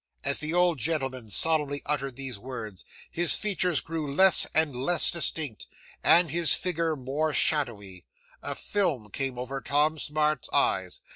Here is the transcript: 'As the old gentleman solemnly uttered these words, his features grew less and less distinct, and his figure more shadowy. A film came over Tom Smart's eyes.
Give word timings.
'As 0.23 0.39
the 0.39 0.51
old 0.51 0.79
gentleman 0.79 1.29
solemnly 1.29 1.83
uttered 1.85 2.15
these 2.15 2.39
words, 2.39 2.83
his 3.11 3.35
features 3.35 3.81
grew 3.81 4.11
less 4.11 4.47
and 4.55 4.75
less 4.75 5.11
distinct, 5.11 5.67
and 6.03 6.31
his 6.31 6.55
figure 6.55 6.95
more 6.95 7.33
shadowy. 7.33 8.07
A 8.41 8.55
film 8.55 9.11
came 9.11 9.37
over 9.37 9.61
Tom 9.61 9.99
Smart's 9.99 10.49
eyes. 10.51 11.01